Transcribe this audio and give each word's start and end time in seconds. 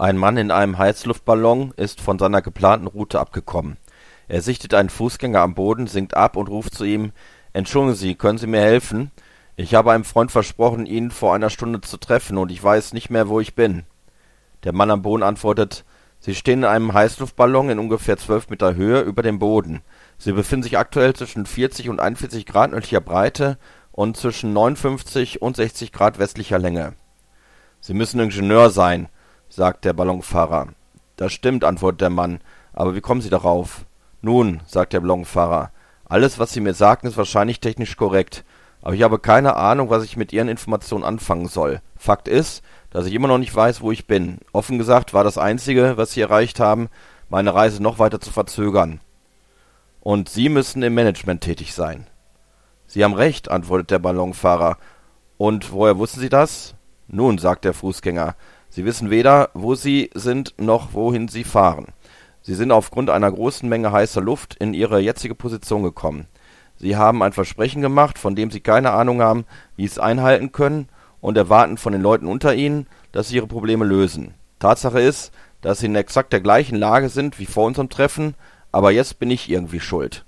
Ein 0.00 0.16
Mann 0.16 0.38
in 0.38 0.50
einem 0.50 0.78
Heißluftballon 0.78 1.74
ist 1.76 2.00
von 2.00 2.18
seiner 2.18 2.40
geplanten 2.40 2.86
Route 2.86 3.20
abgekommen. 3.20 3.76
Er 4.28 4.40
sichtet 4.40 4.72
einen 4.72 4.88
Fußgänger 4.88 5.42
am 5.42 5.54
Boden, 5.54 5.88
sinkt 5.88 6.16
ab 6.16 6.38
und 6.38 6.48
ruft 6.48 6.74
zu 6.74 6.84
ihm: 6.84 7.12
Entschuldigen 7.52 7.94
Sie, 7.94 8.14
können 8.14 8.38
Sie 8.38 8.46
mir 8.46 8.62
helfen? 8.62 9.10
Ich 9.56 9.74
habe 9.74 9.92
einem 9.92 10.04
Freund 10.04 10.32
versprochen, 10.32 10.86
ihn 10.86 11.10
vor 11.10 11.34
einer 11.34 11.50
Stunde 11.50 11.82
zu 11.82 11.98
treffen, 11.98 12.38
und 12.38 12.50
ich 12.50 12.64
weiß 12.64 12.94
nicht 12.94 13.10
mehr, 13.10 13.28
wo 13.28 13.40
ich 13.40 13.54
bin. 13.54 13.84
Der 14.64 14.72
Mann 14.72 14.90
am 14.90 15.02
Boden 15.02 15.22
antwortet: 15.22 15.84
Sie 16.18 16.34
stehen 16.34 16.60
in 16.60 16.64
einem 16.64 16.94
Heißluftballon 16.94 17.68
in 17.68 17.78
ungefähr 17.78 18.16
zwölf 18.16 18.48
Meter 18.48 18.76
Höhe 18.76 19.02
über 19.02 19.20
dem 19.20 19.38
Boden. 19.38 19.82
Sie 20.16 20.32
befinden 20.32 20.62
sich 20.62 20.78
aktuell 20.78 21.12
zwischen 21.12 21.44
40 21.44 21.90
und 21.90 22.00
41 22.00 22.46
Grad 22.46 22.70
nördlicher 22.70 23.02
Breite 23.02 23.58
und 23.92 24.16
zwischen 24.16 24.54
59 24.54 25.42
und 25.42 25.56
60 25.56 25.92
Grad 25.92 26.18
westlicher 26.18 26.58
Länge. 26.58 26.94
Sie 27.82 27.92
müssen 27.92 28.18
Ingenieur 28.18 28.70
sein 28.70 29.10
sagt 29.50 29.84
der 29.84 29.92
Ballonfahrer. 29.92 30.68
Das 31.16 31.32
stimmt, 31.32 31.64
antwortet 31.64 32.00
der 32.00 32.10
Mann. 32.10 32.40
Aber 32.72 32.94
wie 32.94 33.02
kommen 33.02 33.20
Sie 33.20 33.28
darauf? 33.28 33.84
Nun, 34.22 34.60
sagt 34.66 34.94
der 34.94 35.00
Ballonfahrer, 35.00 35.70
alles, 36.06 36.38
was 36.38 36.52
Sie 36.52 36.60
mir 36.60 36.74
sagten, 36.74 37.06
ist 37.06 37.16
wahrscheinlich 37.16 37.60
technisch 37.60 37.96
korrekt. 37.96 38.44
Aber 38.82 38.94
ich 38.94 39.02
habe 39.02 39.18
keine 39.18 39.56
Ahnung, 39.56 39.90
was 39.90 40.04
ich 40.04 40.16
mit 40.16 40.32
Ihren 40.32 40.48
Informationen 40.48 41.04
anfangen 41.04 41.48
soll. 41.48 41.80
Fakt 41.96 42.28
ist, 42.28 42.62
dass 42.90 43.06
ich 43.06 43.12
immer 43.12 43.28
noch 43.28 43.38
nicht 43.38 43.54
weiß, 43.54 43.82
wo 43.82 43.92
ich 43.92 44.06
bin. 44.06 44.38
Offen 44.52 44.78
gesagt 44.78 45.12
war 45.12 45.24
das 45.24 45.38
Einzige, 45.38 45.96
was 45.96 46.12
Sie 46.12 46.20
erreicht 46.20 46.58
haben, 46.60 46.88
meine 47.28 47.54
Reise 47.54 47.82
noch 47.82 47.98
weiter 47.98 48.20
zu 48.20 48.32
verzögern. 48.32 49.00
Und 50.00 50.28
Sie 50.28 50.48
müssen 50.48 50.82
im 50.82 50.94
Management 50.94 51.42
tätig 51.42 51.74
sein. 51.74 52.06
Sie 52.86 53.04
haben 53.04 53.14
recht, 53.14 53.50
antwortet 53.50 53.90
der 53.90 53.98
Ballonfahrer. 53.98 54.78
Und 55.36 55.72
woher 55.72 55.98
wussten 55.98 56.20
Sie 56.20 56.28
das? 56.28 56.74
Nun, 57.06 57.38
sagt 57.38 57.64
der 57.64 57.74
Fußgänger, 57.74 58.34
Sie 58.70 58.84
wissen 58.84 59.10
weder, 59.10 59.50
wo 59.52 59.74
Sie 59.74 60.10
sind, 60.14 60.54
noch 60.58 60.94
wohin 60.94 61.28
Sie 61.28 61.44
fahren. 61.44 61.88
Sie 62.40 62.54
sind 62.54 62.70
aufgrund 62.72 63.10
einer 63.10 63.30
großen 63.30 63.68
Menge 63.68 63.92
heißer 63.92 64.20
Luft 64.20 64.54
in 64.54 64.74
Ihre 64.74 65.00
jetzige 65.00 65.34
Position 65.34 65.82
gekommen. 65.82 66.26
Sie 66.76 66.96
haben 66.96 67.22
ein 67.22 67.32
Versprechen 67.32 67.82
gemacht, 67.82 68.18
von 68.18 68.34
dem 68.36 68.50
Sie 68.50 68.60
keine 68.60 68.92
Ahnung 68.92 69.20
haben, 69.20 69.44
wie 69.76 69.82
Sie 69.82 69.92
es 69.92 69.98
einhalten 69.98 70.52
können, 70.52 70.88
und 71.20 71.36
erwarten 71.36 71.76
von 71.76 71.92
den 71.92 72.00
Leuten 72.00 72.26
unter 72.26 72.54
Ihnen, 72.54 72.86
dass 73.12 73.28
sie 73.28 73.36
Ihre 73.36 73.46
Probleme 73.46 73.84
lösen. 73.84 74.34
Tatsache 74.58 75.00
ist, 75.00 75.32
dass 75.60 75.80
Sie 75.80 75.86
in 75.86 75.94
exakt 75.94 76.32
der 76.32 76.40
gleichen 76.40 76.76
Lage 76.76 77.10
sind 77.10 77.38
wie 77.38 77.44
vor 77.44 77.66
unserem 77.66 77.90
Treffen, 77.90 78.34
aber 78.72 78.90
jetzt 78.90 79.18
bin 79.18 79.30
ich 79.30 79.50
irgendwie 79.50 79.80
schuld 79.80 80.24